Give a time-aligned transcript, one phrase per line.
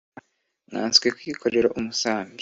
[0.69, 2.39] nkanswe kwikorera umusambi!